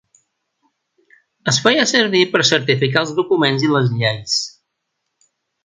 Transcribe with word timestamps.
Es 1.53 1.59
feia 1.65 1.83
servir 1.91 2.23
per 2.33 2.43
certificar 2.53 3.03
els 3.05 3.13
documents 3.21 3.67
i 3.69 3.73
les 3.77 3.93
lleis. 4.01 4.41